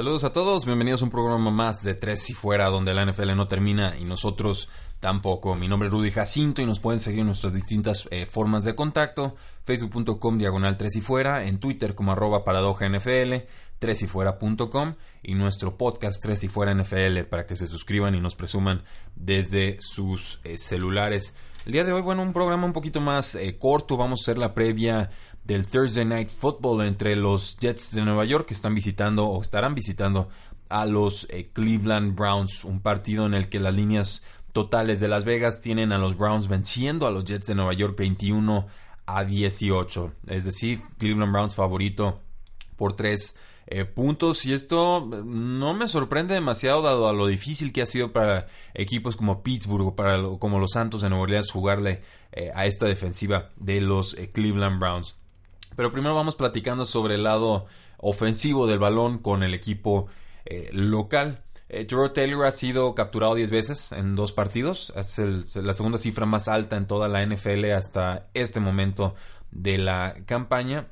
Saludos 0.00 0.24
a 0.24 0.32
todos, 0.32 0.64
bienvenidos 0.64 1.02
a 1.02 1.04
un 1.04 1.10
programa 1.10 1.50
más 1.50 1.82
de 1.82 1.94
Tres 1.94 2.30
y 2.30 2.32
Fuera, 2.32 2.68
donde 2.68 2.94
la 2.94 3.04
NFL 3.04 3.36
no 3.36 3.48
termina 3.48 3.98
y 3.98 4.06
nosotros 4.06 4.70
tampoco. 4.98 5.56
Mi 5.56 5.68
nombre 5.68 5.88
es 5.88 5.92
Rudy 5.92 6.10
Jacinto 6.10 6.62
y 6.62 6.64
nos 6.64 6.80
pueden 6.80 6.98
seguir 6.98 7.20
en 7.20 7.26
nuestras 7.26 7.52
distintas 7.52 8.08
eh, 8.10 8.24
formas 8.24 8.64
de 8.64 8.74
contacto, 8.74 9.36
facebook.com 9.64 10.38
diagonal 10.38 10.78
Tres 10.78 10.96
y 10.96 11.02
Fuera, 11.02 11.44
en 11.44 11.60
Twitter 11.60 11.94
como 11.94 12.12
arroba 12.12 12.44
paradoja 12.44 12.88
NFL, 12.88 13.44
tresyfuera.com 13.78 14.94
y 15.22 15.34
nuestro 15.34 15.76
podcast 15.76 16.22
Tres 16.22 16.44
y 16.44 16.48
Fuera 16.48 16.74
NFL 16.74 17.24
para 17.28 17.44
que 17.44 17.54
se 17.54 17.66
suscriban 17.66 18.14
y 18.14 18.20
nos 18.20 18.34
presuman 18.34 18.84
desde 19.16 19.76
sus 19.80 20.40
eh, 20.44 20.56
celulares. 20.56 21.34
El 21.66 21.72
día 21.72 21.84
de 21.84 21.92
hoy, 21.92 22.00
bueno, 22.00 22.22
un 22.22 22.32
programa 22.32 22.64
un 22.64 22.72
poquito 22.72 23.02
más 23.02 23.34
eh, 23.34 23.58
corto, 23.58 23.98
vamos 23.98 24.20
a 24.20 24.22
hacer 24.22 24.38
la 24.38 24.54
previa 24.54 25.10
del 25.44 25.66
Thursday 25.66 26.06
Night 26.06 26.30
Football 26.30 26.86
entre 26.86 27.16
los 27.16 27.58
Jets 27.58 27.94
de 27.94 28.00
Nueva 28.00 28.24
York 28.24 28.46
que 28.46 28.54
están 28.54 28.74
visitando 28.74 29.26
o 29.26 29.42
estarán 29.42 29.74
visitando 29.74 30.30
a 30.70 30.86
los 30.86 31.26
eh, 31.28 31.50
Cleveland 31.52 32.16
Browns, 32.16 32.64
un 32.64 32.80
partido 32.80 33.26
en 33.26 33.34
el 33.34 33.50
que 33.50 33.60
las 33.60 33.74
líneas 33.74 34.24
totales 34.54 35.00
de 35.00 35.08
Las 35.08 35.26
Vegas 35.26 35.60
tienen 35.60 35.92
a 35.92 35.98
los 35.98 36.16
Browns 36.16 36.48
venciendo 36.48 37.06
a 37.06 37.10
los 37.10 37.26
Jets 37.26 37.48
de 37.48 37.54
Nueva 37.54 37.74
York 37.74 37.94
21 37.94 38.66
a 39.04 39.24
18, 39.24 40.12
es 40.28 40.44
decir, 40.46 40.80
Cleveland 40.96 41.32
Browns 41.32 41.54
favorito 41.54 42.22
por 42.76 42.94
3 42.94 43.36
eh, 43.66 43.84
puntos 43.84 44.44
y 44.46 44.52
esto 44.52 45.06
no 45.24 45.74
me 45.74 45.88
sorprende 45.88 46.34
demasiado 46.34 46.82
dado 46.82 47.08
a 47.08 47.12
lo 47.12 47.26
difícil 47.26 47.72
que 47.72 47.82
ha 47.82 47.86
sido 47.86 48.12
para 48.12 48.48
equipos 48.74 49.16
como 49.16 49.42
Pittsburgh 49.42 49.86
o 49.86 49.96
para 49.96 50.20
como 50.38 50.58
los 50.58 50.72
Santos 50.72 51.02
de 51.02 51.08
Nueva 51.08 51.24
Orleans 51.24 51.50
jugarle 51.50 52.02
eh, 52.32 52.50
a 52.54 52.66
esta 52.66 52.86
defensiva 52.86 53.50
de 53.56 53.80
los 53.80 54.16
Cleveland 54.32 54.80
Browns. 54.80 55.16
Pero 55.76 55.92
primero 55.92 56.14
vamos 56.14 56.36
platicando 56.36 56.84
sobre 56.84 57.14
el 57.14 57.24
lado 57.24 57.66
ofensivo 57.98 58.66
del 58.66 58.78
balón 58.78 59.18
con 59.18 59.42
el 59.42 59.54
equipo 59.54 60.08
eh, 60.44 60.70
local. 60.72 61.42
Eh, 61.68 61.86
Taylor 61.86 62.46
ha 62.46 62.52
sido 62.52 62.94
capturado 62.94 63.34
10 63.34 63.50
veces 63.50 63.92
en 63.92 64.16
dos 64.16 64.32
partidos. 64.32 64.92
Es 64.96 65.56
la 65.56 65.74
segunda 65.74 65.98
cifra 65.98 66.26
más 66.26 66.48
alta 66.48 66.76
en 66.76 66.86
toda 66.86 67.08
la 67.08 67.24
NFL 67.24 67.70
hasta 67.72 68.28
este 68.34 68.60
momento 68.60 69.14
de 69.50 69.78
la 69.78 70.16
campaña. 70.26 70.88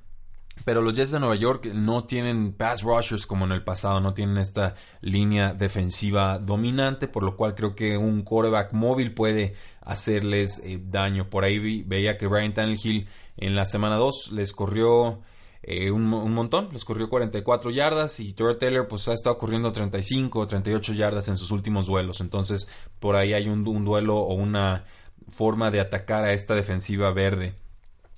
Pero 0.64 0.82
los 0.82 0.94
Jets 0.94 1.12
de 1.12 1.20
Nueva 1.20 1.36
York 1.36 1.66
no 1.72 2.04
tienen 2.04 2.52
pass 2.52 2.82
rushers 2.82 3.26
como 3.26 3.44
en 3.44 3.52
el 3.52 3.64
pasado, 3.64 4.00
no 4.00 4.14
tienen 4.14 4.38
esta 4.38 4.74
línea 5.00 5.54
defensiva 5.54 6.38
dominante, 6.38 7.08
por 7.08 7.22
lo 7.22 7.36
cual 7.36 7.54
creo 7.54 7.74
que 7.74 7.96
un 7.96 8.22
quarterback 8.22 8.72
móvil 8.72 9.14
puede 9.14 9.54
hacerles 9.80 10.60
eh, 10.64 10.80
daño. 10.82 11.30
Por 11.30 11.44
ahí 11.44 11.82
veía 11.82 12.18
que 12.18 12.26
Brian 12.26 12.54
Tannehill 12.54 13.08
en 13.36 13.54
la 13.54 13.64
semana 13.64 13.96
2 13.96 14.32
les 14.32 14.52
corrió 14.52 15.20
eh, 15.62 15.90
un, 15.90 16.04
montón, 16.08 16.70
les 16.72 16.84
corrió 16.84 17.08
44 17.08 17.70
yardas 17.70 18.20
y 18.20 18.32
Tyrell 18.32 18.58
Taylor 18.58 18.88
pues 18.88 19.08
ha 19.08 19.12
estado 19.12 19.36
corriendo 19.38 19.72
35 19.72 20.38
o 20.38 20.46
38 20.46 20.94
yardas 20.94 21.28
en 21.28 21.36
sus 21.36 21.50
últimos 21.50 21.86
duelos. 21.86 22.20
Entonces 22.20 22.68
por 22.98 23.16
ahí 23.16 23.32
hay 23.32 23.48
un, 23.48 23.64
duelo 23.64 24.16
o 24.16 24.34
una 24.34 24.84
forma 25.30 25.70
de 25.70 25.80
atacar 25.80 26.24
a 26.24 26.32
esta 26.32 26.54
defensiva 26.54 27.12
verde. 27.12 27.54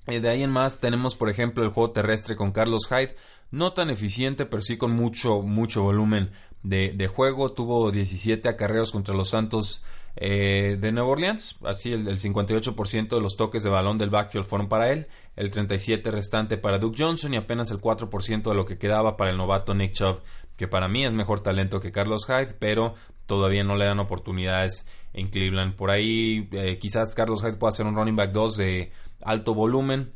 Eh, 0.07 0.19
de 0.19 0.29
ahí 0.29 0.43
en 0.43 0.49
más 0.49 0.79
tenemos 0.79 1.15
por 1.15 1.29
ejemplo 1.29 1.63
el 1.63 1.69
juego 1.69 1.91
terrestre 1.91 2.35
con 2.35 2.51
Carlos 2.51 2.87
Hyde, 2.89 3.15
no 3.51 3.73
tan 3.73 3.89
eficiente 3.89 4.45
pero 4.45 4.61
sí 4.61 4.77
con 4.77 4.91
mucho, 4.91 5.41
mucho 5.41 5.83
volumen 5.83 6.31
de, 6.63 6.91
de 6.91 7.07
juego. 7.07 7.51
Tuvo 7.51 7.91
17 7.91 8.49
acarreos 8.49 8.91
contra 8.91 9.15
los 9.15 9.29
Santos 9.29 9.83
eh, 10.15 10.77
de 10.79 10.91
Nueva 10.91 11.09
Orleans. 11.09 11.57
Así 11.63 11.93
el, 11.93 12.05
58% 12.05 13.09
de 13.09 13.21
los 13.21 13.37
toques 13.37 13.63
de 13.63 13.69
balón 13.69 13.97
del 13.97 14.09
backfield 14.09 14.45
fueron 14.45 14.67
para 14.67 14.91
él, 14.91 15.07
el 15.35 15.51
37% 15.51 16.11
restante 16.11 16.57
para 16.57 16.79
Duke 16.79 17.01
Johnson 17.01 17.33
y 17.33 17.37
apenas 17.37 17.71
el 17.71 17.79
4% 17.79 18.43
de 18.43 18.55
lo 18.55 18.65
que 18.65 18.77
quedaba 18.77 19.15
para 19.17 19.31
el 19.31 19.37
novato 19.37 19.73
Nick 19.73 19.93
Chubb, 19.93 20.19
que 20.57 20.67
para 20.67 20.87
mí 20.87 21.05
es 21.05 21.13
mejor 21.13 21.41
talento 21.41 21.79
que 21.79 21.91
Carlos 21.91 22.25
Hyde, 22.27 22.55
pero 22.59 22.95
todavía 23.31 23.63
no 23.63 23.77
le 23.77 23.85
dan 23.85 23.99
oportunidades 23.99 24.89
en 25.13 25.29
Cleveland. 25.29 25.77
Por 25.77 25.89
ahí 25.89 26.49
eh, 26.51 26.77
quizás 26.79 27.15
Carlos 27.15 27.41
Hyde 27.41 27.53
pueda 27.53 27.71
ser 27.71 27.85
un 27.85 27.95
running 27.95 28.17
back 28.17 28.33
2 28.33 28.57
de 28.57 28.91
alto 29.21 29.53
volumen, 29.53 30.11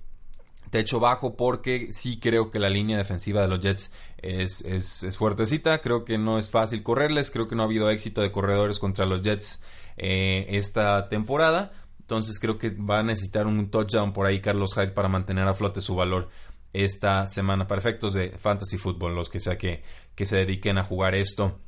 techo 0.69 0.99
bajo 0.99 1.37
porque 1.37 1.93
sí 1.93 2.19
creo 2.19 2.51
que 2.51 2.59
la 2.59 2.67
línea 2.67 2.97
defensiva 2.97 3.39
de 3.39 3.47
los 3.47 3.61
Jets 3.61 3.93
es, 4.17 4.65
es, 4.65 5.17
fuertecita, 5.17 5.79
creo 5.79 6.03
que 6.03 6.17
no 6.17 6.37
es 6.37 6.49
fácil 6.49 6.83
correrles, 6.83 7.31
creo 7.31 7.47
que 7.47 7.55
no 7.55 7.61
ha 7.61 7.67
habido 7.67 7.89
éxito 7.89 8.19
de 8.19 8.33
corredores 8.33 8.79
contra 8.79 9.05
los 9.05 9.21
Jets 9.21 9.63
eh, 9.95 10.47
esta 10.49 11.07
temporada. 11.07 11.71
Entonces 12.01 12.37
creo 12.37 12.57
que 12.57 12.71
va 12.71 12.99
a 12.99 13.03
necesitar 13.03 13.47
un 13.47 13.71
touchdown 13.71 14.11
por 14.11 14.25
ahí 14.25 14.41
Carlos 14.41 14.75
Hyde 14.75 14.91
para 14.91 15.07
mantener 15.07 15.47
a 15.47 15.53
flote 15.53 15.79
su 15.79 15.95
valor 15.95 16.27
esta 16.73 17.27
semana 17.27 17.65
para 17.65 17.79
efectos 17.79 18.13
de 18.13 18.31
fantasy 18.31 18.77
football, 18.77 19.15
los 19.15 19.29
que 19.29 19.39
sea 19.39 19.57
que, 19.57 19.83
que 20.15 20.25
se 20.25 20.35
dediquen 20.35 20.77
a 20.77 20.83
jugar 20.83 21.15
esto. 21.15 21.61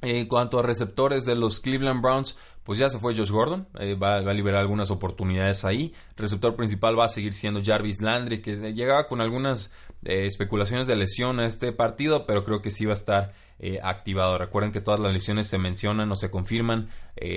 En 0.00 0.26
cuanto 0.26 0.60
a 0.60 0.62
receptores 0.62 1.24
de 1.24 1.34
los 1.34 1.60
Cleveland 1.60 2.00
Browns, 2.00 2.36
pues 2.68 2.78
ya 2.78 2.90
se 2.90 2.98
fue 2.98 3.16
Josh 3.16 3.30
Gordon, 3.30 3.66
eh, 3.80 3.94
va, 3.94 4.16
a 4.16 4.34
liberar 4.34 4.60
algunas 4.60 4.90
oportunidades 4.90 5.64
ahí. 5.64 5.94
Receptor 6.18 6.54
principal 6.54 6.98
va 6.98 7.06
a 7.06 7.08
seguir 7.08 7.32
siendo 7.32 7.62
Jarvis 7.64 8.02
Landry, 8.02 8.42
que 8.42 8.74
llegaba 8.74 9.08
con 9.08 9.22
algunas 9.22 9.72
eh, 10.04 10.26
especulaciones 10.26 10.86
de 10.86 10.94
lesión 10.94 11.40
a 11.40 11.46
este 11.46 11.72
partido, 11.72 12.26
pero 12.26 12.44
creo 12.44 12.60
que 12.60 12.70
sí 12.70 12.84
va 12.84 12.92
a 12.92 12.94
estar 12.94 13.32
eh, 13.58 13.80
activado. 13.82 14.36
Recuerden 14.36 14.70
que 14.70 14.82
todas 14.82 15.00
las 15.00 15.14
lesiones 15.14 15.46
se 15.46 15.56
mencionan 15.56 16.12
o 16.12 16.14
se 16.14 16.30
confirman 16.30 16.90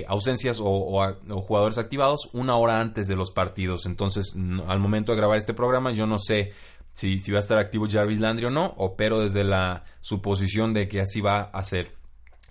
ausencias 0.06 0.58
o, 0.60 1.16
jugadores 1.40 1.78
activados 1.78 2.28
una 2.34 2.54
hora 2.56 2.82
antes 2.82 3.08
de 3.08 3.16
los 3.16 3.30
partidos. 3.30 3.86
Entonces, 3.86 4.34
al 4.68 4.80
momento 4.80 5.12
de 5.12 5.18
grabar 5.18 5.38
este 5.38 5.54
programa, 5.54 5.92
yo 5.92 6.06
no 6.06 6.18
sé 6.18 6.52
si, 6.92 7.20
si 7.20 7.32
va 7.32 7.38
a 7.38 7.40
estar 7.40 7.56
activo 7.56 7.88
Jarvis 7.90 8.20
Landry 8.20 8.44
o 8.44 8.50
no, 8.50 8.74
opero 8.76 9.18
desde 9.20 9.44
la 9.44 9.84
suposición 10.02 10.74
de 10.74 10.88
que 10.88 11.00
así 11.00 11.22
va 11.22 11.40
a 11.40 11.64
ser. 11.64 12.01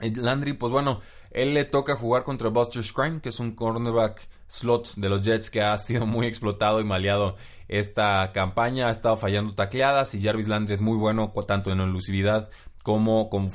Landry, 0.01 0.53
pues 0.53 0.71
bueno, 0.71 1.01
él 1.31 1.53
le 1.53 1.65
toca 1.65 1.95
jugar 1.95 2.23
contra 2.23 2.49
Buster 2.49 2.83
Scrine, 2.83 3.21
que 3.21 3.29
es 3.29 3.39
un 3.39 3.55
cornerback 3.55 4.27
slot 4.47 4.95
de 4.95 5.09
los 5.09 5.21
Jets 5.21 5.49
que 5.49 5.61
ha 5.61 5.77
sido 5.77 6.05
muy 6.05 6.27
explotado 6.27 6.81
y 6.81 6.83
maleado 6.83 7.37
esta 7.67 8.31
campaña. 8.33 8.87
Ha 8.87 8.91
estado 8.91 9.17
fallando 9.17 9.53
tacleadas 9.53 10.13
y 10.13 10.21
Jarvis 10.21 10.47
Landry 10.47 10.73
es 10.73 10.81
muy 10.81 10.97
bueno 10.97 11.31
tanto 11.47 11.71
en 11.71 11.79
elusividad 11.79 12.49
como 12.83 13.29
con, 13.29 13.49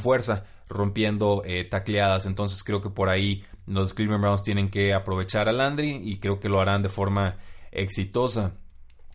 fuerza 0.00 0.44
rompiendo 0.68 1.42
eh, 1.44 1.64
tacleadas. 1.64 2.26
Entonces 2.26 2.64
creo 2.64 2.80
que 2.80 2.90
por 2.90 3.08
ahí 3.08 3.44
los 3.66 3.94
Cleveland 3.94 4.22
Browns 4.22 4.42
tienen 4.42 4.70
que 4.70 4.92
aprovechar 4.92 5.48
a 5.48 5.52
Landry 5.52 6.00
y 6.02 6.18
creo 6.18 6.40
que 6.40 6.48
lo 6.48 6.60
harán 6.60 6.82
de 6.82 6.88
forma 6.88 7.36
exitosa. 7.70 8.54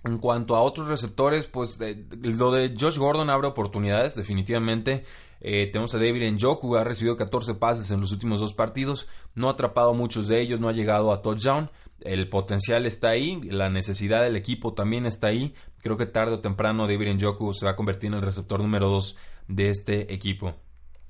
En 0.06 0.20
cuanto 0.20 0.56
a 0.56 0.62
otros 0.62 0.88
receptores, 0.88 1.48
pues 1.48 1.80
lo 1.80 2.52
de 2.52 2.76
Josh 2.80 2.98
Gordon 2.98 3.30
abre 3.32 3.48
oportunidades, 3.48 4.16
definitivamente. 4.16 5.04
Eh, 5.48 5.68
tenemos 5.68 5.94
a 5.94 6.00
David 6.00 6.32
Njoku, 6.32 6.76
ha 6.76 6.84
recibido 6.84 7.16
14 7.16 7.54
pases 7.54 7.92
en 7.92 8.02
los 8.02 8.12
últimos 8.12 8.40
dos 8.40 8.56
partidos, 8.56 9.08
no 9.36 9.48
ha 9.48 9.52
atrapado 9.52 9.94
muchos 9.94 10.28
de 10.28 10.42
ellos, 10.42 10.60
no 10.60 10.70
ha 10.70 10.72
llegado 10.72 11.14
a 11.14 11.22
touchdown. 11.22 11.70
El 12.02 12.28
potencial 12.30 12.88
está 12.88 13.10
ahí, 13.10 13.40
la 13.44 13.70
necesidad 13.70 14.24
del 14.24 14.38
equipo 14.38 14.74
también 14.74 15.06
está 15.06 15.28
ahí. 15.28 15.54
Creo 15.84 15.98
que 15.98 16.08
tarde 16.08 16.34
o 16.34 16.40
temprano 16.40 16.88
David 16.88 17.14
Njoku 17.14 17.54
se 17.54 17.64
va 17.64 17.74
a 17.74 17.76
convertir 17.76 18.08
en 18.08 18.16
el 18.16 18.24
receptor 18.24 18.60
número 18.60 18.90
2 18.90 19.18
de 19.48 19.70
este 19.70 20.12
equipo. 20.12 20.56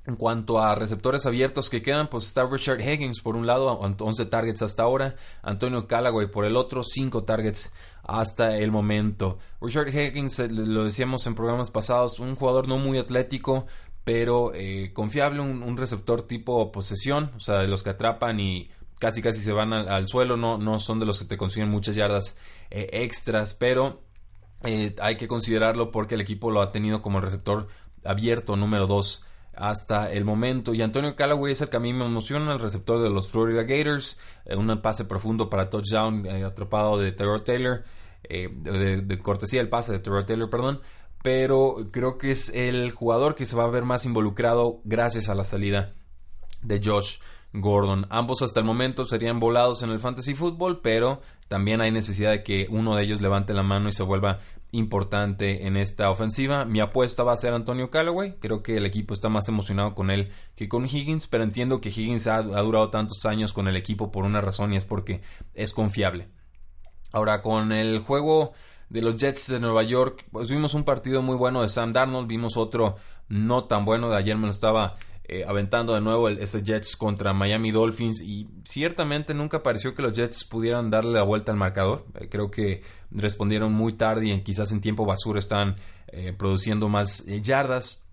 En 0.06 0.18
cuanto 0.18 0.60
a 0.60 0.76
receptores 0.76 1.26
abiertos 1.26 1.70
que 1.70 1.82
quedan, 1.82 2.10
pues 2.10 2.26
está 2.26 2.46
Richard 2.46 2.82
Higgins 2.82 3.22
por 3.22 3.38
un 3.38 3.48
lado, 3.48 3.80
11 3.80 4.26
targets 4.26 4.62
hasta 4.62 4.84
ahora, 4.84 5.16
Antonio 5.44 5.88
Callaway 5.88 6.28
por 6.28 6.44
el 6.44 6.58
otro, 6.58 6.84
5 6.84 7.24
targets 7.24 7.72
hasta 8.04 8.58
el 8.58 8.70
momento. 8.70 9.40
Richard 9.62 9.88
Higgins, 9.88 10.40
eh, 10.40 10.50
lo 10.50 10.84
decíamos 10.84 11.26
en 11.26 11.34
programas 11.34 11.72
pasados, 11.72 12.20
un 12.20 12.36
jugador 12.36 12.68
no 12.68 12.78
muy 12.78 13.00
atlético, 13.00 13.66
pero 14.06 14.54
eh, 14.54 14.92
confiable, 14.94 15.42
un, 15.42 15.78
receptor 15.78 16.22
tipo 16.22 16.72
posesión, 16.72 17.32
o 17.36 17.42
sea, 17.42 17.58
de 17.58 17.68
los 17.68 17.84
que 17.84 17.90
atrapan 17.90 18.40
y 18.40 18.70
casi 19.00 19.22
casi 19.22 19.42
se 19.42 19.52
van 19.52 19.74
al, 19.74 20.08
suelo, 20.08 20.38
no, 20.38 20.58
no 20.58 20.80
son 20.80 21.02
de 21.02 21.06
los 21.06 21.20
que 21.20 21.26
te 21.26 21.38
consiguen 21.38 21.70
muchas 21.70 21.98
yardas 21.98 22.38
eh, 22.72 22.90
extras, 22.94 23.54
pero 23.54 24.02
hay 25.02 25.18
que 25.18 25.28
considerarlo 25.28 25.92
porque 25.92 26.16
el 26.16 26.22
equipo 26.22 26.50
lo 26.50 26.62
ha 26.62 26.72
tenido 26.72 27.02
como 27.02 27.18
el 27.18 27.26
receptor 27.26 27.68
abierto 28.04 28.56
número 28.56 28.88
2 28.88 29.26
hasta 29.56 30.12
el 30.12 30.26
momento. 30.26 30.74
Y 30.74 30.82
Antonio 30.82 31.16
Callaway 31.16 31.54
es 31.54 31.62
el 31.62 31.70
que 31.70 31.78
a 31.78 31.80
mí 31.80 31.94
me 31.94 32.06
emociona, 32.06 32.54
el 32.54 32.60
receptor 32.60 33.02
de 33.02 33.10
los 33.10 33.28
Florida 33.30 33.64
Gators. 33.64 34.20
Eh, 34.46 34.56
un 34.56 34.82
pase 34.82 35.06
profundo 35.06 35.50
para 35.50 35.70
touchdown 35.70 36.26
eh, 36.26 36.44
atrapado 36.44 36.98
de 36.98 37.12
Terror 37.12 37.42
Taylor. 37.42 37.84
Eh, 38.24 38.50
de, 38.52 39.20
cortesía 39.20 39.62
el 39.62 39.70
pase 39.70 39.94
de 39.94 40.00
Terror 40.00 40.26
Taylor, 40.26 40.50
perdón. 40.50 40.82
Pero 41.24 41.90
creo 41.92 42.18
que 42.18 42.32
es 42.32 42.50
el 42.50 42.92
jugador 42.92 43.36
que 43.36 43.46
se 43.46 43.56
va 43.56 43.64
a 43.64 43.70
ver 43.70 43.84
más 43.84 44.06
involucrado 44.06 44.82
gracias 44.84 45.30
a 45.30 45.36
la 45.36 45.44
salida 45.44 45.96
de 46.62 46.82
Josh 46.84 47.18
Gordon. 47.54 48.06
Ambos 48.10 48.42
hasta 48.42 48.60
el 48.60 48.66
momento 48.66 49.06
serían 49.06 49.40
volados 49.40 49.82
en 49.82 49.90
el 49.90 50.00
fantasy 50.00 50.34
football, 50.34 50.82
pero 50.82 51.22
también 51.48 51.82
hay 51.82 51.92
necesidad 51.92 52.32
de 52.32 52.44
que 52.44 52.68
uno 52.70 52.96
de 52.96 53.04
ellos 53.04 53.22
levante 53.22 53.54
la 53.54 53.64
mano 53.64 53.90
y 53.90 53.92
se 53.92 54.04
vuelva 54.04 54.40
importante 54.72 55.68
en 55.68 55.78
esta 55.78 56.10
ofensiva. 56.10 56.66
Mi 56.66 56.80
apuesta 56.80 57.24
va 57.24 57.34
a 57.34 57.38
ser 57.38 57.54
Antonio 57.54 57.90
Callaway. 57.90 58.36
Creo 58.40 58.62
que 58.62 58.78
el 58.78 58.86
equipo 58.86 59.14
está 59.14 59.30
más 59.30 59.48
emocionado 59.48 59.96
con 59.96 60.12
él 60.12 60.32
que 60.56 60.68
con 60.68 60.86
Higgins, 60.86 61.28
pero 61.28 61.44
entiendo 61.44 61.82
que 61.82 61.90
Higgins 61.90 62.28
ha, 62.28 62.42
durado 62.42 62.90
tantos 62.90 63.26
años 63.26 63.54
con 63.54 63.68
el 63.68 63.78
equipo 63.78 64.12
por 64.12 64.26
una 64.26 64.42
razón 64.42 64.74
y 64.74 64.78
es 64.78 64.86
porque 64.86 65.22
es 65.54 65.72
confiable. 65.72 66.28
Ahora, 67.14 67.42
con 67.42 67.72
el 67.72 68.00
juego 68.00 68.54
de 68.90 69.02
los 69.02 69.16
Jets 69.18 69.48
de 69.48 69.60
Nueva 69.60 69.84
York, 69.84 70.26
pues 70.32 70.50
vimos 70.50 70.74
un 70.74 70.84
partido 70.84 71.22
muy 71.22 71.36
bueno 71.36 71.62
de 71.62 71.70
Sam 71.70 71.94
Darnold, 71.94 72.28
vimos 72.28 72.58
otro 72.58 72.98
no 73.28 73.66
tan 73.66 73.86
bueno, 73.86 74.10
de 74.10 74.18
ayer 74.18 74.38
me 74.38 74.46
lo 74.46 74.52
estaba 74.52 74.98
eh, 75.28 75.44
aventando 75.48 75.96
de 75.96 76.02
nuevo 76.02 76.30
el, 76.30 76.38
ese 76.38 76.62
Jets 76.62 76.96
contra 76.96 77.34
Miami 77.34 77.72
Dolphins 77.72 78.22
y 78.22 78.48
ciertamente 78.64 79.34
nunca 79.34 79.64
pareció 79.64 79.96
que 79.96 80.04
los 80.04 80.14
Jets 80.14 80.44
pudieran 80.44 80.92
darle 80.92 81.14
la 81.14 81.24
vuelta 81.24 81.52
al 81.52 81.58
marcador. 81.58 82.06
Eh, 82.20 82.30
creo 82.30 82.52
que 82.52 82.84
respondieron 83.10 83.74
muy 83.74 83.94
tarde 83.94 84.28
y 84.28 84.42
quizás 84.44 84.72
en 84.72 84.82
tiempo 84.82 85.04
basura 85.04 85.40
están 85.40 85.78
eh, 86.10 86.34
produciendo 86.38 86.90
más 86.90 87.26
yardas. 87.26 88.04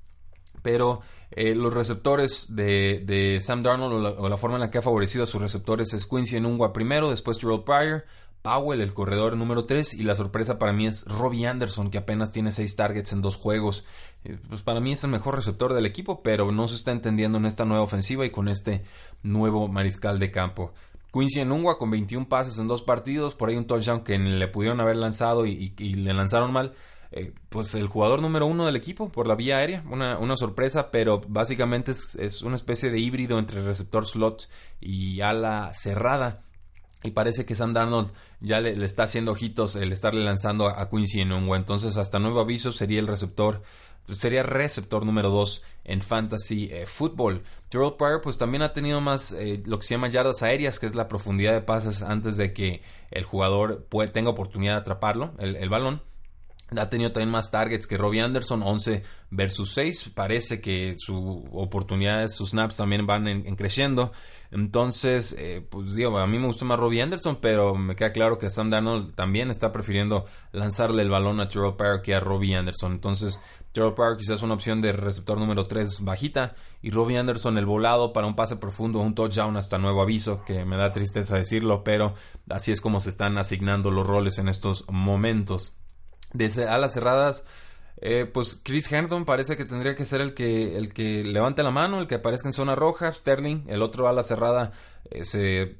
Pero 0.62 1.00
los 1.34 1.74
receptores 1.74 2.54
de, 2.54 3.38
Sam 3.42 3.62
Darnold 3.62 4.14
o 4.18 4.28
la, 4.28 4.36
forma 4.36 4.56
en 4.56 4.60
la 4.60 4.70
que 4.70 4.78
ha 4.78 4.82
favorecido 4.82 5.24
a 5.24 5.26
sus 5.26 5.40
receptores 5.40 5.92
es 5.92 6.06
Quincy 6.06 6.36
Enungwa 6.36 6.72
primero, 6.72 7.10
después 7.10 7.38
Gerald 7.38 7.64
Pryor, 7.64 8.04
Powell, 8.42 8.80
el 8.80 8.92
corredor 8.92 9.36
número 9.36 9.64
3, 9.64 9.94
y 9.94 10.02
la 10.02 10.16
sorpresa 10.16 10.58
para 10.58 10.72
mí 10.72 10.86
es 10.86 11.04
Robbie 11.06 11.46
Anderson, 11.46 11.90
que 11.90 11.98
apenas 11.98 12.32
tiene 12.32 12.50
6 12.50 12.74
targets 12.74 13.12
en 13.12 13.22
dos 13.22 13.36
juegos. 13.36 13.86
Eh, 14.24 14.36
pues 14.48 14.62
para 14.62 14.80
mí 14.80 14.92
es 14.92 15.04
el 15.04 15.10
mejor 15.10 15.36
receptor 15.36 15.72
del 15.72 15.86
equipo, 15.86 16.22
pero 16.22 16.50
no 16.50 16.66
se 16.66 16.74
está 16.74 16.90
entendiendo 16.90 17.38
en 17.38 17.46
esta 17.46 17.64
nueva 17.64 17.84
ofensiva 17.84 18.26
y 18.26 18.30
con 18.30 18.48
este 18.48 18.82
nuevo 19.22 19.68
mariscal 19.68 20.18
de 20.18 20.32
campo. 20.32 20.72
Quincy 21.12 21.40
Enungua 21.40 21.78
con 21.78 21.90
21 21.90 22.28
pases 22.28 22.58
en 22.58 22.66
dos 22.66 22.82
partidos, 22.82 23.34
por 23.34 23.48
ahí 23.48 23.56
un 23.56 23.66
touchdown 23.66 24.02
que 24.02 24.18
le 24.18 24.48
pudieron 24.48 24.80
haber 24.80 24.96
lanzado 24.96 25.46
y, 25.46 25.70
le 25.78 26.12
lanzaron 26.12 26.52
mal. 26.52 26.74
Eh, 27.14 27.34
pues 27.50 27.74
el 27.74 27.88
jugador 27.88 28.22
número 28.22 28.46
uno 28.46 28.64
del 28.64 28.74
equipo 28.74 29.10
por 29.12 29.26
la 29.26 29.34
vía 29.34 29.58
aérea, 29.58 29.84
una, 29.90 30.18
una 30.18 30.34
sorpresa, 30.34 30.90
pero 30.90 31.20
básicamente 31.28 31.92
es, 31.92 32.14
es, 32.14 32.40
una 32.40 32.56
especie 32.56 32.90
de 32.90 32.98
híbrido 32.98 33.38
entre 33.38 33.62
receptor 33.62 34.06
slot 34.06 34.48
y 34.80 35.20
ala 35.20 35.72
cerrada. 35.74 36.42
Y 37.04 37.10
parece 37.10 37.44
que 37.44 37.54
Sam 37.54 37.72
Darnold 37.72 38.12
ya 38.40 38.60
le, 38.60 38.84
está 38.84 39.04
haciendo 39.04 39.32
ojitos 39.32 39.76
el 39.76 39.92
estarle 39.92 40.24
lanzando 40.24 40.68
a, 40.68 40.88
Quincy 40.88 41.20
en 41.20 41.32
un 41.32 41.54
Entonces, 41.54 41.96
hasta 41.96 42.18
nuevo 42.18 42.40
aviso, 42.40 42.72
sería 42.72 43.00
el 43.00 43.06
receptor, 43.06 43.62
sería 44.10 44.42
receptor 44.42 45.04
número 45.04 45.30
2 45.30 45.62
en 45.84 46.02
fantasy 46.02 46.68
eh, 46.70 46.86
football. 46.86 47.42
Terrell 47.68 47.94
Pryor, 47.94 48.20
pues 48.20 48.38
también 48.38 48.62
ha 48.62 48.72
tenido 48.72 49.00
más 49.00 49.32
eh, 49.32 49.62
lo 49.64 49.78
que 49.78 49.86
se 49.86 49.94
llama 49.94 50.08
yardas 50.08 50.42
aéreas, 50.42 50.78
que 50.78 50.86
es 50.86 50.94
la 50.94 51.08
profundidad 51.08 51.52
de 51.52 51.62
pases 51.62 52.02
antes 52.02 52.36
de 52.36 52.52
que 52.52 52.82
el 53.10 53.24
jugador 53.24 53.86
tenga 54.12 54.30
oportunidad 54.30 54.74
de 54.74 54.80
atraparlo, 54.80 55.32
el, 55.38 55.68
balón. 55.68 56.02
Ha 56.76 56.90
tenido 56.90 57.12
también 57.12 57.30
más 57.30 57.50
targets 57.50 57.86
que 57.86 57.96
Robbie 57.96 58.20
Anderson, 58.20 58.62
11 58.62 59.02
versus 59.30 59.72
6. 59.72 60.12
Parece 60.14 60.60
que 60.60 60.94
su 60.96 61.44
oportunidad, 61.52 62.28
sus 62.28 62.50
snaps 62.50 62.76
también 62.76 63.06
van 63.06 63.28
en 63.28 63.56
creciendo. 63.56 64.12
Entonces, 64.52 65.34
eh, 65.38 65.66
pues 65.66 65.94
digo, 65.94 66.18
a 66.18 66.26
mí 66.26 66.38
me 66.38 66.46
gusta 66.46 66.66
más 66.66 66.78
Robbie 66.78 67.00
Anderson, 67.00 67.38
pero 67.40 67.74
me 67.74 67.96
queda 67.96 68.12
claro 68.12 68.36
que 68.36 68.50
Sam 68.50 68.68
Darnold 68.68 69.14
también 69.14 69.50
está 69.50 69.72
prefiriendo 69.72 70.26
lanzarle 70.52 71.00
el 71.00 71.08
balón 71.08 71.40
a 71.40 71.48
Terrell 71.48 71.74
Pryor 71.74 72.02
que 72.02 72.14
a 72.14 72.20
Robbie 72.20 72.54
Anderson. 72.54 72.92
Entonces, 72.92 73.40
Terrell 73.72 73.94
Pryor 73.94 74.18
quizás 74.18 74.42
una 74.42 74.52
opción 74.52 74.82
de 74.82 74.92
receptor 74.92 75.38
número 75.38 75.64
3 75.64 76.04
bajita 76.04 76.54
y 76.82 76.90
Robbie 76.90 77.16
Anderson 77.16 77.56
el 77.56 77.64
volado 77.64 78.12
para 78.12 78.26
un 78.26 78.36
pase 78.36 78.56
profundo, 78.56 78.98
un 78.98 79.14
touchdown 79.14 79.56
hasta 79.56 79.78
nuevo 79.78 80.02
aviso, 80.02 80.44
que 80.44 80.66
me 80.66 80.76
da 80.76 80.92
tristeza 80.92 81.38
decirlo, 81.38 81.82
pero 81.82 82.12
así 82.50 82.72
es 82.72 82.82
como 82.82 83.00
se 83.00 83.08
están 83.08 83.38
asignando 83.38 83.90
los 83.90 84.06
roles 84.06 84.36
en 84.36 84.50
estos 84.50 84.84
momentos. 84.90 85.72
Desde 86.32 86.66
alas 86.66 86.94
cerradas, 86.94 87.44
eh, 88.04 88.26
pues 88.26 88.60
Chris 88.62 88.90
Herndon 88.90 89.24
parece 89.24 89.56
que 89.56 89.64
tendría 89.64 89.94
que 89.94 90.04
ser 90.04 90.20
el 90.20 90.34
que, 90.34 90.76
el 90.76 90.92
que 90.92 91.22
levante 91.24 91.62
la 91.62 91.70
mano, 91.70 92.00
el 92.00 92.08
que 92.08 92.16
aparezca 92.16 92.48
en 92.48 92.52
zona 92.52 92.74
roja. 92.74 93.12
Sterling, 93.12 93.64
el 93.68 93.80
otro 93.80 94.08
ala 94.08 94.22
cerrada, 94.22 94.72
eh, 95.10 95.24
se 95.24 95.76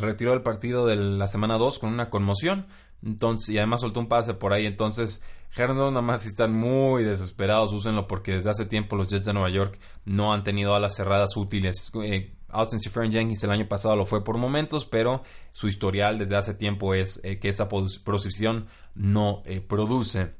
retiró 0.00 0.30
del 0.30 0.42
partido 0.42 0.86
de 0.86 0.96
la 0.96 1.28
semana 1.28 1.58
2 1.58 1.78
con 1.78 1.92
una 1.92 2.08
conmoción. 2.08 2.66
Entonces, 3.04 3.50
y 3.50 3.58
además 3.58 3.82
soltó 3.82 4.00
un 4.00 4.08
pase 4.08 4.34
por 4.34 4.52
ahí. 4.52 4.66
Entonces, 4.66 5.22
Herndon, 5.54 5.92
nada 5.94 6.06
más 6.06 6.22
si 6.22 6.28
están 6.28 6.52
muy 6.52 7.02
desesperados, 7.04 7.72
úsenlo 7.72 8.06
porque 8.06 8.32
desde 8.32 8.50
hace 8.50 8.66
tiempo 8.66 8.96
los 8.96 9.08
Jets 9.08 9.26
de 9.26 9.32
Nueva 9.32 9.50
York 9.50 9.78
no 10.04 10.32
han 10.32 10.44
tenido 10.44 10.74
alas 10.74 10.94
cerradas 10.96 11.36
útiles. 11.36 11.90
Eh, 12.04 12.32
Austin 12.52 12.80
Seferian 12.80 13.12
Jenkins 13.12 13.44
el 13.44 13.50
año 13.50 13.68
pasado 13.68 13.96
lo 13.96 14.04
fue 14.04 14.24
por 14.24 14.36
momentos, 14.38 14.84
pero 14.84 15.22
su 15.52 15.68
historial 15.68 16.18
desde 16.18 16.36
hace 16.36 16.54
tiempo 16.54 16.94
es 16.94 17.20
que 17.22 17.48
esa 17.48 17.68
posición 17.68 18.66
no 18.94 19.42
produce. 19.68 20.32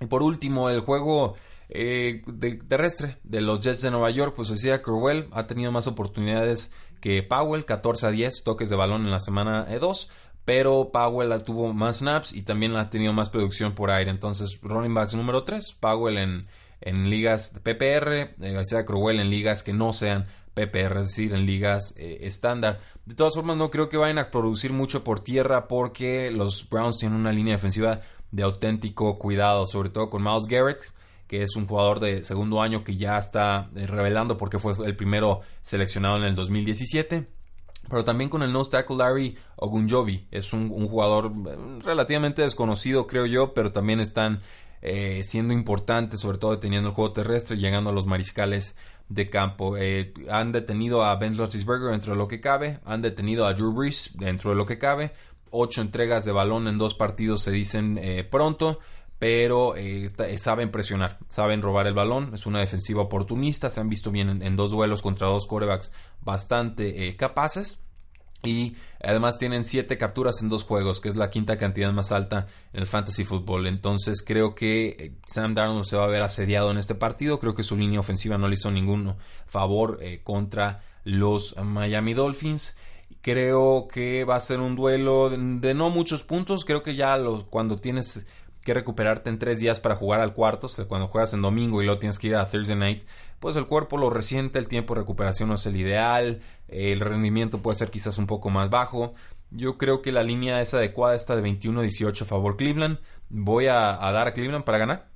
Y 0.00 0.06
por 0.06 0.22
último, 0.22 0.70
el 0.70 0.80
juego 0.80 1.34
eh, 1.70 2.22
terrestre 2.66 3.18
de 3.24 3.40
los 3.42 3.60
Jets 3.60 3.82
de 3.82 3.90
Nueva 3.90 4.10
York, 4.10 4.32
pues 4.34 4.48
decía 4.48 4.80
Cruel, 4.80 5.28
ha 5.32 5.46
tenido 5.46 5.70
más 5.70 5.86
oportunidades 5.86 6.74
que 7.00 7.22
Powell, 7.22 7.64
14 7.64 8.06
a 8.06 8.10
10 8.10 8.42
toques 8.42 8.70
de 8.70 8.76
balón 8.76 9.04
en 9.04 9.10
la 9.10 9.20
semana 9.20 9.64
2, 9.64 10.10
pero 10.44 10.90
Powell 10.90 11.42
tuvo 11.42 11.74
más 11.74 11.98
snaps 11.98 12.32
y 12.32 12.42
también 12.42 12.74
ha 12.76 12.88
tenido 12.88 13.12
más 13.12 13.28
producción 13.28 13.74
por 13.74 13.90
aire. 13.90 14.10
Entonces, 14.10 14.58
running 14.62 14.94
backs 14.94 15.14
número 15.14 15.44
3, 15.44 15.76
Powell 15.78 16.16
en, 16.16 16.46
en 16.80 17.10
ligas 17.10 17.52
PPR, 17.62 18.12
eh, 18.12 18.52
García 18.52 18.84
Cruel 18.84 19.20
en 19.20 19.30
ligas 19.30 19.62
que 19.62 19.72
no 19.72 19.92
sean 19.92 20.26
PPR, 20.54 21.00
es 21.00 21.08
decir, 21.08 21.34
en 21.34 21.46
ligas 21.46 21.94
eh, 21.96 22.18
estándar. 22.22 22.80
De 23.06 23.14
todas 23.14 23.34
formas, 23.34 23.56
no 23.56 23.70
creo 23.70 23.88
que 23.88 23.96
vayan 23.96 24.18
a 24.18 24.30
producir 24.30 24.72
mucho 24.72 25.04
por 25.04 25.20
tierra 25.20 25.68
porque 25.68 26.30
los 26.30 26.68
Browns 26.68 26.98
tienen 26.98 27.18
una 27.18 27.32
línea 27.32 27.54
defensiva 27.54 28.00
de 28.30 28.42
auténtico 28.42 29.18
cuidado, 29.18 29.66
sobre 29.66 29.90
todo 29.90 30.10
con 30.10 30.22
Miles 30.22 30.46
Garrett, 30.46 30.82
que 31.26 31.42
es 31.42 31.56
un 31.56 31.66
jugador 31.66 32.00
de 32.00 32.24
segundo 32.24 32.60
año 32.60 32.84
que 32.84 32.96
ya 32.96 33.18
está 33.18 33.70
eh, 33.76 33.86
revelando 33.86 34.36
porque 34.36 34.58
fue 34.58 34.74
el 34.84 34.96
primero 34.96 35.40
seleccionado 35.62 36.16
en 36.18 36.24
el 36.24 36.34
2017. 36.34 37.37
Pero 37.88 38.04
también 38.04 38.30
con 38.30 38.42
el 38.42 38.52
nose 38.52 38.70
tackle 38.70 38.96
Larry 38.96 39.36
Ogunjobi. 39.56 40.28
Es 40.30 40.52
un, 40.52 40.68
jugador 40.88 41.32
eh, 41.46 41.56
relativamente 41.84 42.42
desconocido, 42.42 43.06
creo 43.06 43.26
yo, 43.26 43.54
pero 43.54 43.72
también 43.72 44.00
están 44.00 44.40
eh, 44.82 45.22
siendo 45.24 45.54
importantes, 45.54 46.20
sobre 46.20 46.38
todo 46.38 46.58
teniendo 46.58 46.90
el 46.90 46.94
juego 46.94 47.12
terrestre, 47.12 47.56
llegando 47.56 47.90
a 47.90 47.92
los 47.92 48.06
mariscales 48.06 48.76
de 49.08 49.30
campo. 49.30 49.74
han 50.30 50.52
detenido 50.52 51.02
a 51.02 51.16
Ben 51.16 51.36
Roethlisberger 51.36 51.92
dentro 51.92 52.12
de 52.12 52.18
lo 52.18 52.28
que 52.28 52.42
cabe, 52.42 52.78
han 52.84 53.00
detenido 53.00 53.46
a 53.46 53.54
Drew 53.54 53.72
Brees 53.72 54.10
dentro 54.18 54.50
de 54.50 54.56
lo 54.56 54.66
que 54.66 54.78
cabe, 54.78 55.14
ocho 55.50 55.80
entregas 55.80 56.24
de 56.24 56.32
balón 56.32 56.68
en 56.68 56.78
dos 56.78 56.94
partidos 56.94 57.42
se 57.42 57.50
dicen 57.50 57.98
eh, 58.00 58.24
pronto, 58.24 58.78
pero 59.18 59.76
eh, 59.76 60.06
eh, 60.06 60.38
saben 60.38 60.70
presionar, 60.70 61.18
saben 61.28 61.62
robar 61.62 61.86
el 61.86 61.94
balón, 61.94 62.34
es 62.34 62.46
una 62.46 62.60
defensiva 62.60 63.02
oportunista, 63.02 63.70
se 63.70 63.80
han 63.80 63.88
visto 63.88 64.10
bien 64.10 64.42
en, 64.42 64.56
dos 64.56 64.70
duelos 64.70 65.02
contra 65.02 65.28
dos 65.28 65.46
corebacks 65.46 65.92
bastante 66.20 67.16
capaces. 67.16 67.80
Y 68.44 68.76
además 69.02 69.36
tienen 69.36 69.64
siete 69.64 69.98
capturas 69.98 70.42
en 70.42 70.48
dos 70.48 70.62
juegos, 70.62 71.00
que 71.00 71.08
es 71.08 71.16
la 71.16 71.30
quinta 71.30 71.58
cantidad 71.58 71.92
más 71.92 72.12
alta 72.12 72.46
en 72.72 72.80
el 72.80 72.86
fantasy 72.86 73.24
football. 73.24 73.66
Entonces 73.66 74.22
creo 74.24 74.54
que 74.54 75.14
Sam 75.26 75.54
Darnold 75.54 75.84
se 75.84 75.96
va 75.96 76.04
a 76.04 76.08
ver 76.08 76.22
asediado 76.22 76.70
en 76.70 76.78
este 76.78 76.94
partido. 76.94 77.40
Creo 77.40 77.54
que 77.54 77.64
su 77.64 77.76
línea 77.76 78.00
ofensiva 78.00 78.38
no 78.38 78.48
le 78.48 78.54
hizo 78.54 78.70
ningún 78.70 79.16
favor 79.46 79.98
contra 80.22 80.82
los 81.04 81.56
Miami 81.56 82.14
Dolphins. 82.14 82.76
Creo 83.22 83.88
que 83.88 84.24
va 84.24 84.36
a 84.36 84.40
ser 84.40 84.60
un 84.60 84.76
duelo 84.76 85.30
de, 85.30 85.74
no 85.74 85.90
muchos 85.90 86.22
puntos. 86.22 86.64
Creo 86.64 86.82
que 86.82 86.94
ya 86.94 87.16
los, 87.16 87.44
cuando 87.44 87.76
tienes 87.76 88.26
que 88.62 88.74
recuperarte 88.74 89.30
en 89.30 89.38
tres 89.38 89.58
días 89.58 89.80
para 89.80 89.96
jugar 89.96 90.20
al 90.20 90.34
cuarto, 90.34 90.66
o 90.66 90.68
sea, 90.68 90.84
cuando 90.84 91.08
juegas 91.08 91.32
en 91.32 91.40
domingo 91.40 91.80
y 91.80 91.86
luego 91.86 91.98
tienes 91.98 92.18
que 92.18 92.26
ir 92.26 92.36
a 92.36 92.46
Thursday 92.46 92.76
night, 92.76 93.04
pues 93.40 93.56
el 93.56 93.66
cuerpo 93.66 93.96
lo 93.96 94.10
resiente, 94.10 94.58
el 94.58 94.68
tiempo 94.68 94.94
de 94.94 95.00
recuperación 95.00 95.48
no 95.48 95.54
es 95.54 95.64
el 95.64 95.76
ideal, 95.76 96.42
el 96.68 97.00
rendimiento 97.00 97.58
puede 97.58 97.78
ser 97.78 97.90
quizás 97.90 98.18
un 98.18 98.26
poco 98.26 98.50
más 98.50 98.70
bajo. 98.70 99.14
Yo 99.50 99.78
creo 99.78 100.02
que 100.02 100.12
la 100.12 100.22
línea 100.22 100.60
es 100.60 100.74
adecuada, 100.74 101.16
esta 101.16 101.34
de 101.34 101.42
21-18 101.42 102.22
a 102.22 102.24
favor 102.24 102.56
Cleveland. 102.56 102.98
Voy 103.30 103.66
a, 103.66 103.96
dar 103.96 104.28
a 104.28 104.32
Cleveland 104.32 104.64
para 104.64 104.78
ganar. 104.78 105.08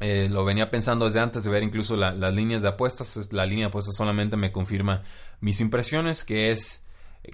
Eh, 0.00 0.28
lo 0.30 0.44
venía 0.44 0.70
pensando 0.70 1.06
desde 1.06 1.20
antes 1.20 1.44
de 1.44 1.50
ver 1.50 1.62
incluso 1.62 1.96
las 1.96 2.34
líneas 2.34 2.62
de 2.62 2.68
apuestas. 2.68 3.32
La 3.32 3.46
línea 3.46 3.66
de 3.66 3.68
apuestas 3.68 3.96
solamente 3.96 4.36
me 4.36 4.52
confirma 4.52 5.02
mis 5.40 5.60
impresiones, 5.60 6.24
que 6.24 6.52
es 6.52 6.82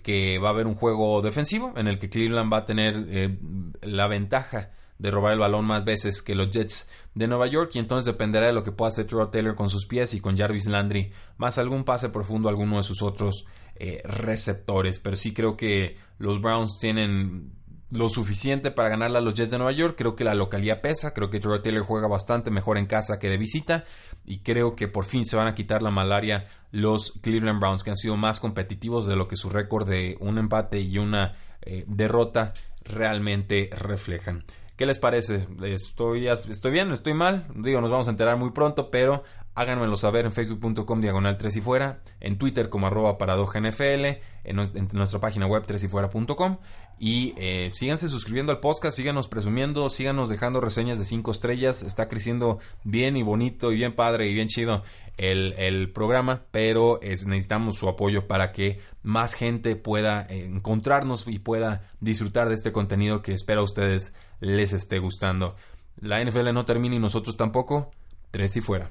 que 0.03 0.39
va 0.39 0.49
a 0.49 0.53
haber 0.53 0.67
un 0.67 0.75
juego 0.75 1.21
defensivo 1.23 1.75
en 1.77 1.87
el 1.87 1.99
que 1.99 2.09
Cleveland 2.09 2.53
va 2.53 2.59
a 2.59 2.65
tener 2.65 3.07
eh, 3.09 3.39
la 3.83 4.07
ventaja 4.07 4.71
de 5.03 5.11
robar 5.11 5.33
el 5.33 5.41
balón 5.41 5.65
más 5.65 5.85
veces 5.85 6.23
que 6.23 6.37
los 6.37 6.51
Jets 6.51 6.89
de 7.17 7.27
Nueva 7.27 7.49
York 7.49 7.73
y 7.75 7.81
entonces 7.81 8.05
dependerá 8.05 8.47
de 8.47 8.53
lo 8.53 8.63
que 8.63 8.71
pueda 8.71 8.91
hacer 8.91 9.09
Terrell 9.09 9.31
Taylor 9.31 9.57
con 9.57 9.69
sus 9.69 9.85
pies 9.85 10.15
y 10.15 10.21
con 10.21 10.37
Jarvis 10.37 10.67
Landry, 10.67 11.11
más 11.39 11.59
algún 11.59 11.83
pase 11.83 12.09
profundo 12.09 12.49
a 12.49 12.53
alguno 12.53 12.77
de 12.77 12.85
sus 12.85 13.03
otros 13.03 13.45
eh, 13.75 14.01
receptores. 14.05 15.01
Pero 15.01 15.17
sí 15.17 15.35
creo 15.35 15.57
que 15.57 15.97
los 16.19 16.41
Browns 16.41 16.79
tienen 16.79 17.51
lo 17.91 18.09
suficiente 18.09 18.71
para 18.71 18.91
ganarle 18.91 19.19
a 19.19 19.21
los 19.21 19.35
Jets 19.35 19.51
de 19.51 19.59
Nueva 19.59 19.73
York. 19.73 19.97
Creo 19.99 20.15
que 20.15 20.23
la 20.23 20.35
localidad 20.35 20.81
pesa. 20.81 21.13
Creo 21.13 21.31
que 21.31 21.41
Terrell 21.41 21.63
Taylor 21.63 21.83
juega 21.83 22.07
bastante 22.07 22.53
mejor 22.53 22.79
en 22.79 22.87
casa 22.87 23.19
que 23.19 23.29
de 23.29 23.39
visita. 23.39 23.85
Y 24.25 24.39
creo 24.39 24.77
que 24.77 24.87
por 24.87 25.05
fin 25.05 25.25
se 25.25 25.35
van 25.37 25.49
a 25.49 25.57
quitar 25.57 25.83
la 25.83 25.91
malaria 25.91 26.47
los 26.71 27.19
Cleveland 27.23 27.59
Browns, 27.59 27.83
que 27.83 27.91
han 27.91 27.97
sido 27.97 28.17
más 28.17 28.39
competitivos 28.39 29.07
de 29.07 29.17
lo 29.17 29.27
que 29.27 29.35
su 29.35 29.51
récord 29.51 29.89
de 29.89 30.17
un 30.21 30.39
empate 30.39 30.81
y 30.81 30.99
una 30.99 31.35
eh, 31.61 31.85
derrota 31.89 32.53
realmente 32.85 33.69
reflejan. 33.73 34.45
¿Qué 34.77 34.87
les 34.87 34.99
parece? 34.99 35.47
¿Estoy, 35.63 36.29
¿Estoy 36.29 36.71
bien? 36.71 36.93
¿Estoy 36.93 37.15
mal? 37.15 37.47
Digo, 37.55 37.81
nos 37.81 37.91
vamos 37.91 38.09
a 38.09 38.11
enterar 38.11 38.39
muy 38.39 38.51
pronto, 38.51 38.91
pero 38.91 39.23
háganmelo 39.55 39.97
saber 39.97 40.25
en 40.25 40.33
facebook.com 40.33 41.01
diagonal 41.01 41.37
3 41.37 41.57
y 41.57 41.61
fuera, 41.61 42.01
en 42.21 42.39
Twitter 42.39 42.71
como 42.71 42.87
arroba 42.87 43.19
NFL, 43.19 44.05
en, 44.45 44.57
nuestra 44.93 45.21
página 45.21 45.47
web 45.47 45.65
3 45.67 45.85
y 45.85 45.89
fuera.com 45.89 46.57
y 46.99 47.35
eh, 47.37 47.71
síganse 47.75 48.09
suscribiendo 48.09 48.53
al 48.53 48.61
podcast, 48.61 48.97
síganos 48.97 49.29
presumiendo, 49.29 49.89
síganos 49.91 50.29
dejando 50.29 50.61
reseñas 50.61 50.99
de 50.99 51.05
5 51.05 51.31
estrellas, 51.33 51.83
está 51.83 52.09
creciendo 52.09 52.59
bien 52.85 53.17
y 53.17 53.23
bonito 53.23 53.73
y 53.73 53.77
bien 53.77 53.95
padre 53.95 54.29
y 54.29 54.35
bien 54.35 54.49
chido 54.49 54.83
el, 55.19 55.91
programa, 55.93 56.43
pero 56.51 56.99
necesitamos 57.03 57.77
su 57.77 57.89
apoyo 57.89 58.27
para 58.27 58.53
que 58.53 58.81
más 59.03 59.35
gente 59.35 59.77
pueda 59.77 60.27
eh, 60.31 60.45
encontrarnos 60.45 61.29
y 61.29 61.39
pueda 61.39 61.91
disfrutar 62.01 62.49
de 62.49 62.55
este 62.55 62.73
contenido 62.73 63.21
que 63.21 63.35
espero 63.35 63.61
a 63.61 63.65
ustedes 63.65 64.15
les 64.43 64.73
esté 64.73 64.99
gustando. 64.99 65.55
La 66.01 66.23
NFL 66.23 66.53
no 66.53 66.67
termina 66.67 66.97
y 66.97 66.99
nosotros 66.99 67.37
tampoco. 67.37 67.93
Tres 68.33 68.57
y 68.57 68.61
fuera. 68.61 68.91